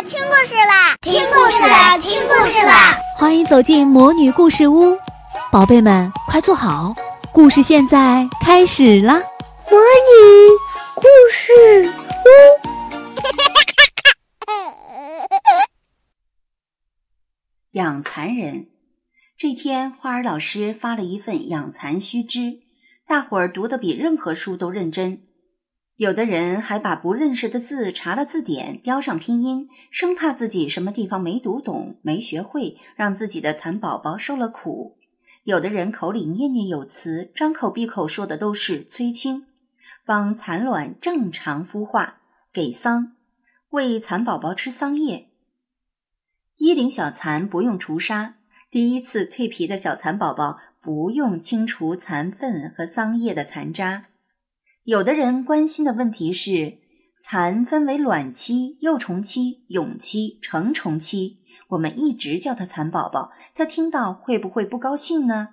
[0.00, 2.96] 啦，听故事啦，听故事啦，听故事啦！
[3.18, 4.96] 欢迎走进魔女故事屋，
[5.52, 6.94] 宝贝们快坐好，
[7.34, 9.20] 故事现在开始啦！
[9.70, 10.16] 魔女
[10.94, 11.52] 故事
[11.84, 12.28] 屋，
[17.72, 18.68] 养蚕人。
[19.36, 22.60] 这天，花儿老师发了一份养蚕须知，
[23.06, 25.24] 大伙儿读的比任何书都认真。
[26.00, 34.96] 有的人还把不认识的字查了字典，标上拼音，生怕自己什么地方没读懂、没学会，让自己的蚕宝宝受了苦。
[35.44, 39.44] 有的人口里念念有词，张口闭口说的都是催青，
[40.06, 43.12] 帮蚕卵正常孵化，给桑，
[43.68, 45.28] 喂蚕宝宝吃桑叶。
[46.56, 48.36] 衣领小蚕不用除沙，
[48.70, 54.06] 第一次蜕皮的小蚕宝宝不用清除蚕粪和桑叶的残渣。
[54.90, 56.78] 有的人关心的问题是：
[57.20, 65.50] 蚕分为卵期、幼虫期、蛹期、成虫期，我们一直叫它蚕宝宝，它听到会不会不高兴呢？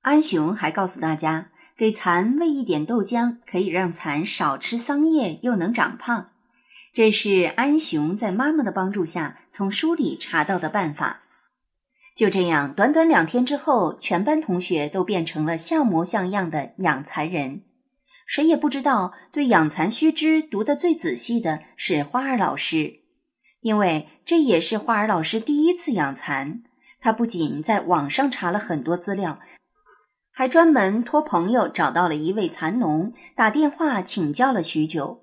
[0.00, 6.30] 安雄还告诉大家，给蚕喂一点豆浆，可以让蚕少吃桑叶，又能长胖。
[6.92, 11.22] 这是安雄在妈妈的帮助下从书里查到的办法。
[12.18, 17.62] 就这样，短短两天之后，全班同学都变成了像模像样的养蚕人。
[18.26, 23.02] 谁也不知道，对养蚕须知读得最仔细的是花儿老师，
[23.60, 26.64] 因为这也是花儿老师第一次养蚕。
[27.00, 29.38] 他不仅在网上查了很多资料，
[30.32, 35.22] 还专门托朋友找到了一位蚕农，打电话请教了许久。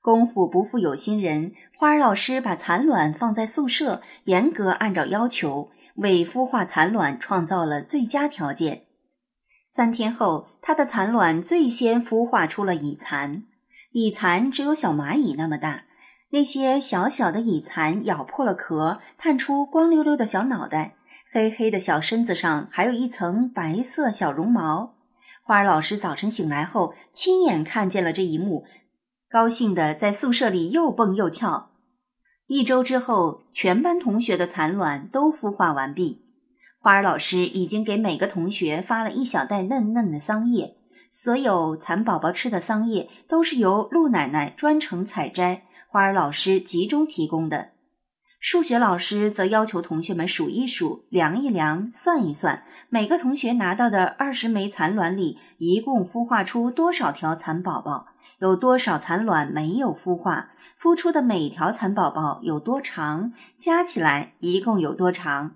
[0.00, 5.70] 功夫不负有心人，花儿老师把蚕卵放在宿舍，严格按照要求。
[5.96, 8.84] 为孵化蚕卵创造了最佳条件。
[9.68, 13.44] 三天后，它的蚕卵最先孵化出了蚁蚕。
[13.92, 15.84] 蚁蚕只有小蚂蚁那么大，
[16.30, 20.94] 那些小小的蚁蚕咬破了壳，探出光溜溜的小脑袋，
[21.30, 24.94] 黑黑的小身子上还有一层白色小绒毛。
[25.42, 28.64] 花儿老师早晨醒来后，亲眼看见了这一幕，
[29.28, 31.71] 高兴的在宿舍里又蹦又跳。
[32.54, 36.20] 一周之后，全班同学的蚕卵都孵化完毕。
[36.80, 40.76] 花儿老师已经给每个同学发了一小袋嫩嫩的桑叶，
[41.10, 47.70] 所有蚕宝宝吃的桑叶都是由陆奶奶专程采摘，花儿老师集中提供的。
[48.38, 58.08] 数学老师则要求同学们数一数、量一量、算一算，每个同学拿到的二十枚蚕卵里，一共孵化出多少条蚕宝宝，
[58.40, 60.50] 有多少蚕卵没有孵化。
[60.82, 63.34] 孵出的每条蚕宝宝有多长？
[63.56, 65.54] 加起来一共有多长？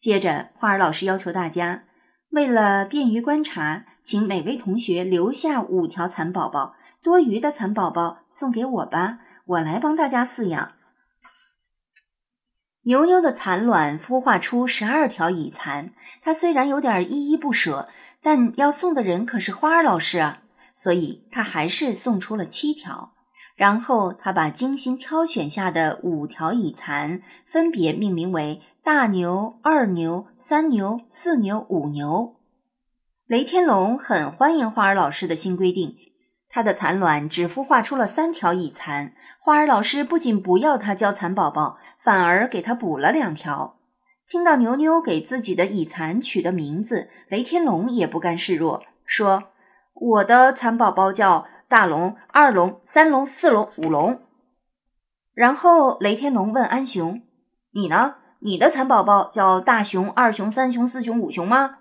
[0.00, 1.84] 接着，花儿老师要求大家，
[2.30, 10.72] 为了便于观察，请每位同学留下五条蚕宝宝，多余的蚕宝宝送给我吧，我来帮大家饲养。
[12.82, 17.88] 牛牛的蚕卵孵化出十二条蚁蚕，它虽然有点依依不舍，
[18.20, 20.42] 但要送的人可是花儿老师啊，
[20.74, 23.12] 所以它还是送出了七条。
[23.60, 32.36] 然后他把精心挑选下的五条蚁蚕分别命名为大牛、二牛、三牛、四牛、五牛。
[33.26, 35.94] 雷天龙很欢迎花儿老师的新规定，
[36.48, 39.12] 他的蚕卵只孵化出了三条蚁蚕。
[39.40, 43.76] 花儿老师不仅不要他教蚕宝宝，反而给他补了两条。
[44.26, 49.42] 听到牛牛给自己的蚁蚕取的名字，雷天龙也不甘示弱，说
[49.92, 54.22] ：“我的蚕宝宝叫。”大龙、二龙、三龙、四龙、五龙。
[55.34, 57.22] 然后雷天龙问安雄
[57.70, 58.16] ：“你呢？
[58.40, 61.78] 你的蚕宝宝叫大熊、二熊、三熊、四熊、五熊吗？”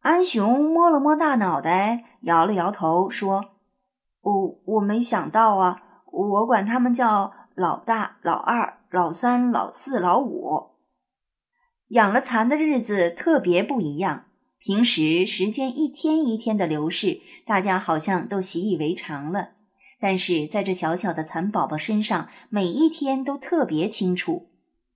[0.00, 3.46] 安雄摸了摸大脑袋，摇了摇头，说
[4.20, 5.80] ：“我我没想到啊，
[6.12, 10.72] 我管他们叫老大、老二、老三、老四、老五。
[11.88, 14.24] 养了蚕的日子特别不一样。”
[14.62, 19.52] 平时时间一天一天的流逝，大家好像都习以为常了。
[19.98, 24.50] 但是在这小小的蚕宝宝身上，每一天都特别清楚。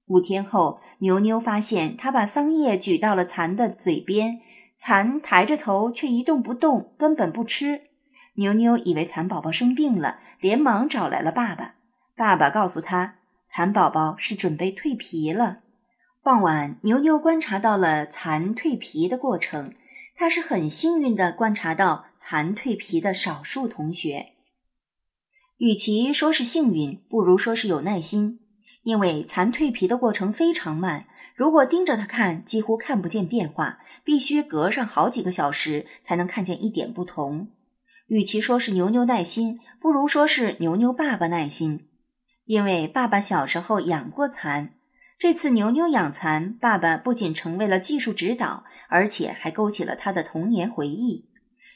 [0.05, 4.41] 五天后，牛牛发现他把桑叶举到了蚕的嘴边，
[4.77, 7.81] 蚕抬着头却一动不动，根本不吃。
[8.35, 11.77] 牛牛以为蚕宝宝生病了，连忙找来了爸爸。
[12.15, 13.15] 爸爸告诉他，
[13.49, 15.61] 蚕宝宝是准备蜕皮了。
[16.25, 19.75] 傍晚，牛牛观察到了蚕蜕皮的过程。
[20.17, 24.29] 他是很幸运的，观察到蚕蜕皮的少数同学。
[25.59, 28.41] 与其说是幸运，不如说是有耐心，
[28.85, 31.05] 因为蚕蜕皮的过程非常慢。
[31.37, 37.49] 如果盯着它看，几乎看不见变化，必须隔上好几个小时才能看见一点不同。
[38.07, 41.87] 与其说是牛牛耐心，不如说是牛牛爸爸耐心。
[42.47, 44.71] 因为爸爸小时候养过蚕。
[45.19, 51.29] 这次牛牛养蚕，爸爸不仅成为了技术指导，而且还勾起了他的童年回忆。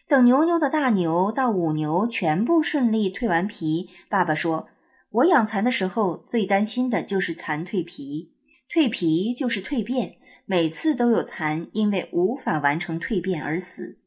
[0.08, 4.68] 等牛牛的大牛到五牛全部顺利蜕完皮，爸爸说
[5.10, 8.32] ：“我养蚕的时候最担心的就是蚕蜕皮。
[8.70, 13.98] 蜕皮就是蜕变，每次都有蚕因为无法完成蜕变而死，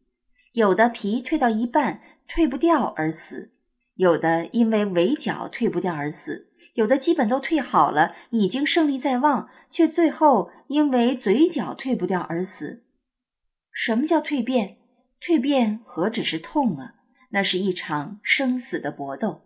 [0.53, 3.51] 有的皮蜕到一半蜕不掉而死，
[3.95, 12.83] 有的因为围剿蜕不掉而死。”有的基本都退好了，已经胜利在望，却最后因为嘴角退不掉而死。
[13.71, 14.77] 什么叫蜕变？
[15.21, 16.95] 蜕变何止是痛啊？
[17.29, 19.43] 那是一场生死的搏斗。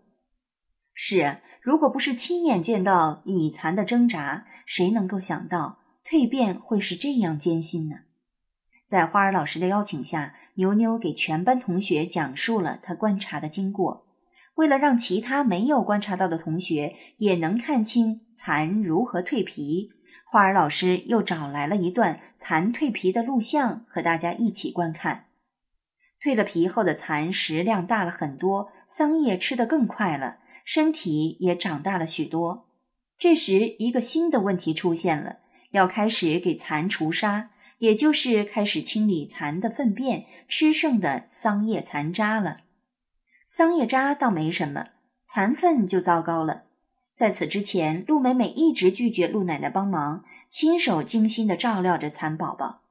[0.94, 7.98] 是啊，如果不是亲眼见到蚁蚕的挣扎，谁能够想到蜕变会是这样艰辛呢？
[8.88, 14.05] 在花儿老师的邀请下，牛牛给全班同学讲述了他观察的经过。
[14.56, 19.92] 为了让其他没有观察到的同学也能看清蚕如何蜕皮，
[20.32, 25.26] 花儿老师又找来了一段蚕蜕皮的录像，和大家一起观看。
[26.22, 32.70] 蜕了皮后的蚕食量大了很多，桑叶吃得更快了，身体也长大了许多。
[33.18, 35.38] 这时，一个新的问题出现了：
[35.72, 42.62] 要开始给蚕除沙，也就是开始清理蚕的粪便、吃剩的桑叶残渣了。
[43.48, 44.88] 桑叶渣倒没什么，
[45.28, 46.64] 残粪就糟糕了。
[47.16, 52.82] 在此之前，陆美美一直拒绝陆奶奶帮忙，亲手精心的照料着蚕宝宝。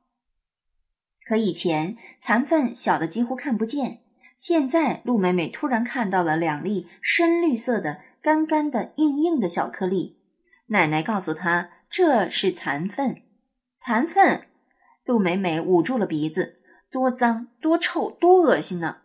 [1.27, 4.01] 可以前残粪小的几乎看不见，
[4.37, 10.19] 现在陆美美突然看到了两粒深绿色的、干干的、硬硬的小颗粒。
[10.67, 13.23] 奶奶告诉她，这是残粪。
[13.77, 14.47] 残粪，
[15.05, 16.61] 陆美美捂住了鼻子，
[16.91, 18.99] 多脏、多臭、多恶心呢！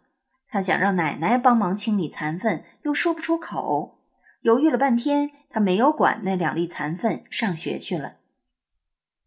[0.50, 4.00] 他想让奶奶帮忙清理残粪，又说不出口，
[4.42, 8.16] 犹豫了半天，他没有管那两粒残粪，上学去了。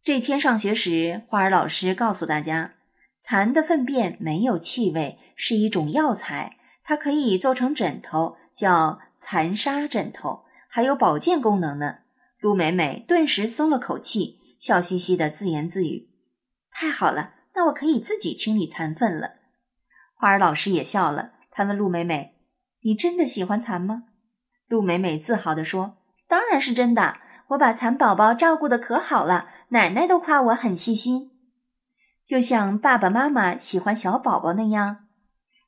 [0.03, 2.73] 这天上学时，花儿老师告诉大家，
[3.21, 11.99] 蚕的粪便没有气味，是一种药材，它可以做成枕头，叫蚕沙枕头，还有保健功能呢。
[12.41, 16.09] 陆美美顿时松了口气，笑嘻嘻的自言自语
[16.73, 19.35] ：“太好了，那我可以自己清理残粪了。”
[20.23, 22.37] 花儿老师也笑了，他问陆美美
[22.83, 24.05] ：“你真的喜欢蚕吗？”
[24.71, 25.97] 陆美美自豪地说
[26.31, 27.17] ：“当然是真的，
[27.49, 31.33] 我把蚕宝宝照顾的可好了，奶奶都夸我很细心，
[32.25, 35.09] 就像爸爸妈妈喜欢小宝宝那样。”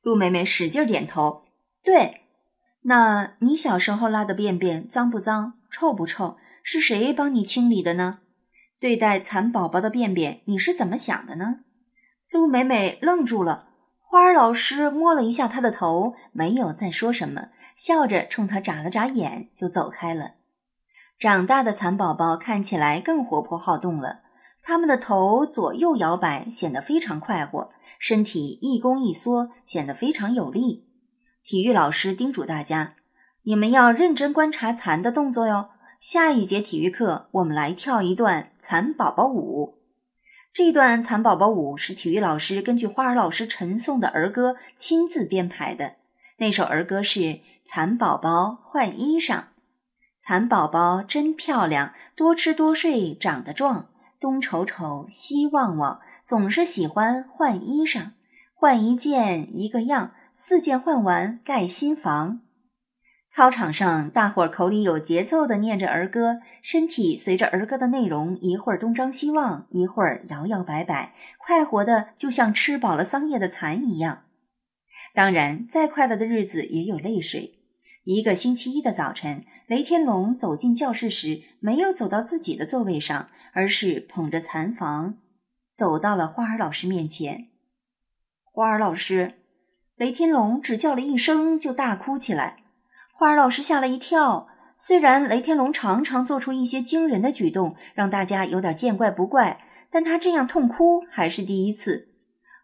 [0.02, 1.46] 陆美美使劲点头
[1.82, 2.20] ：“对。”
[2.86, 6.36] 那你小时候拉的便便脏不脏、臭不臭？
[6.62, 8.20] 是谁帮你清理的呢？
[8.78, 11.56] 对待蚕宝宝的便便，你是怎么想的呢？
[12.30, 13.70] 陆美美愣住了。
[14.06, 20.34] 花儿老师摸了一下他的头，没有再说什么，笑着冲他眨了眨眼，就走开了。
[21.18, 24.20] 长大的蚕宝宝看起来更活泼好动了，
[24.62, 30.86] 他们的头左右摇摆，显得非常快活；身体一弓一缩，显得非常有力。
[31.42, 32.94] 体育老师叮嘱大家
[33.42, 35.70] ：“你们要认真观察蚕的动作哟。
[36.00, 39.78] 下一节体育课，我们来跳一段蚕宝宝舞。”
[40.54, 45.94] 这段蚕宝宝舞是体育老师根据花儿老师陈诵的儿歌亲自编排的。
[46.36, 47.20] 那首儿歌是
[47.64, 49.34] 《蚕宝宝换衣裳》。
[50.20, 53.88] 蚕宝宝真漂亮，多吃多睡长得壮，
[54.20, 58.10] 东瞅瞅西望望，总是喜欢换衣裳，
[58.54, 62.42] 换一件一个样，四件换完盖新房。
[63.34, 74.22] 操场上，大伙儿口里有节奏地念着儿歌，身体随着儿歌的内容一会儿东张西望，一会儿摇摇摆摆，快活的就像吃饱了桑叶的蚕一样。
[75.16, 77.58] 当然，再快乐的日子也有泪水。
[78.04, 85.18] 一个星期一的早晨，雷天龙走进教室时，没有走到自己的座位上，而是捧着蚕房，
[85.74, 87.48] 走到了花儿老师面前。
[88.44, 89.40] 花儿老师，
[89.96, 92.58] 雷天龙只叫了一声，就大哭起来。
[93.16, 102.08] 花儿老师吓了一跳，虽然雷天龙常常做出一些惊人的举动，让大家有点见怪不怪，但他这样痛哭还是第一次。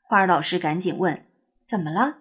[0.02, 1.24] 花儿老师赶紧问
[1.64, 2.18] ：“怎么了？”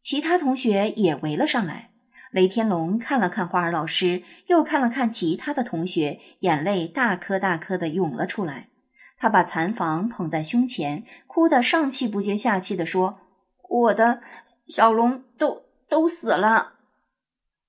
[0.00, 1.88] 其他同学也围了上来。
[2.30, 8.68] 雷天龙看了看花儿老师，又看了看其他的同学，眼泪大颗大颗的涌了出来。
[9.16, 13.20] 他把蚕房捧在胸前，哭得上气不接下气的说
[13.66, 14.20] ：“我的
[14.66, 16.74] 小龙都都死了。”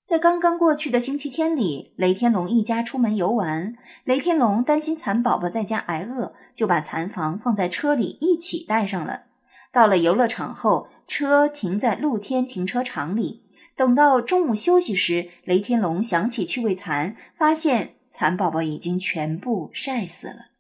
[0.08, 3.76] 在刚刚过去的星期天里，雷天龙一家出门游玩。
[4.04, 9.24] 雷天龙担心蚕宝宝在家挨饿，就把蚕房放在车里一起带上了。
[9.72, 13.44] 到了游乐场后，车停在露天停车场里。
[13.76, 20.52] 等到中午休息时，雷天龙想起去喂蚕，发现蚕宝宝已经全部晒死了。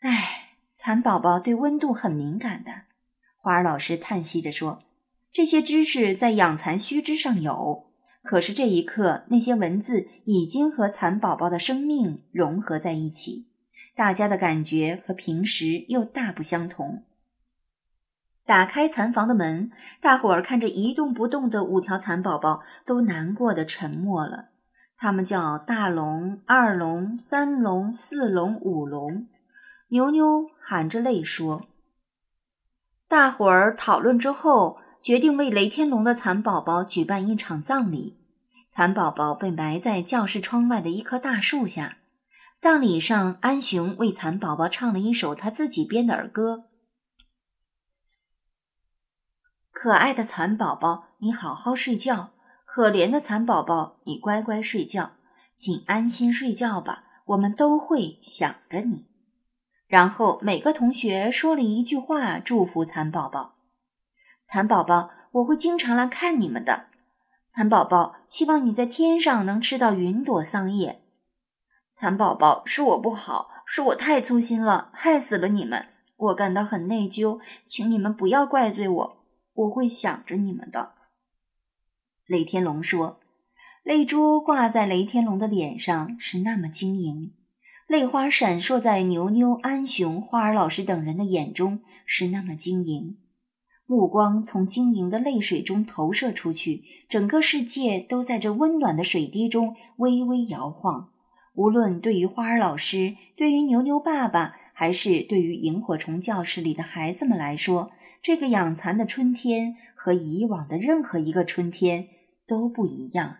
[0.00, 2.72] 唉，蚕宝宝对温度很敏感的。
[3.36, 4.82] 花儿老师叹息着说
[5.30, 7.89] ：“这些知识在养蚕须知上有，
[8.22, 13.48] 可是这一刻，那些文字已经和蚕宝宝的生命融合在一起，
[13.96, 17.04] 大家的感觉和平时又大不相同。”
[18.46, 24.48] 打开蚕房的门，大伙儿看着一动不动的五条蚕宝宝，都难过的沉默了。
[24.96, 29.28] 他们叫大龙、二龙、三龙、四龙、五龙。
[29.88, 31.68] 牛牛含着泪说
[33.08, 38.18] ：“大伙儿讨论之后，决定为雷天龙的蚕宝宝举办一场葬礼。
[38.70, 41.98] 蚕宝宝被埋在教室窗外的一棵大树下。
[42.58, 46.66] 葬礼上，安雄为蚕宝宝唱了一首他自己编的儿歌。”
[49.72, 52.32] 可爱的蚕宝宝，你好好睡觉；
[52.66, 55.12] 可怜的蚕宝宝，你乖乖睡觉，
[55.56, 57.04] 请安心睡觉吧。
[57.24, 59.06] 我们都会想着你。
[59.86, 63.54] 然后每个同学说了一句话，祝福蚕宝宝。
[64.52, 66.86] 蚕宝宝，我会经常来看你们的。
[67.52, 71.02] 蚕宝宝，希望你在天上能吃到云朵桑叶。
[71.94, 77.38] 蚕宝宝，是我不好，是我太粗心了，害死了你们，我感到很内疚，
[77.68, 79.24] 请你们不要怪罪我。
[79.54, 80.94] 我会想着你们的，
[82.26, 83.20] 雷天龙说。
[83.84, 87.32] 泪珠挂在雷天龙的脸上是那么晶莹，
[87.86, 93.16] 泪花闪烁在牛牛、安雄、花儿老师等人的眼中是那么晶莹。
[93.90, 101.08] 目光从晶莹的泪水中投射出去，整个世界都在这温暖的水滴中微微摇晃。
[101.54, 107.90] 无论对于花儿老师，对于牛牛爸爸，还是对于萤火虫教室里的孩子们来说。
[108.22, 112.06] 这个养蚕的春天和以往的任何一个春天
[112.46, 113.38] 都不一样。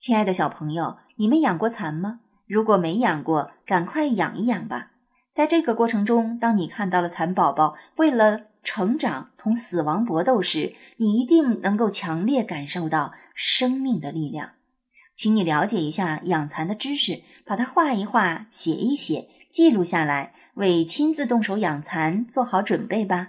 [0.00, 2.22] 亲爱的小朋友，你们养过蚕吗？
[2.44, 4.90] 如果没养过，赶快养一养吧。
[5.30, 14.50] 在这个过程中，当你看到了蚕宝宝为了成长同死亡搏斗时，你一定能够强烈感受到生命的力量。
[15.16, 20.34] 请你了解一下养蚕的知识，把它画一画，写一写，记录下来。
[20.54, 23.28] 为亲自动手养蚕做好准备吧，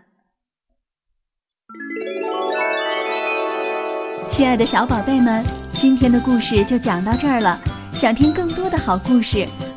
[4.27, 7.57] 亲爱的小宝贝们，今天的故事就讲到这儿了。
[7.93, 9.45] 想听更多的好故事，